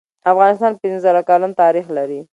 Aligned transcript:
افغانستان 0.31 0.71
پنځه 0.81 0.99
زره 1.05 1.21
کلن 1.29 1.51
تاریخ 1.61 1.85
لری 1.97 2.19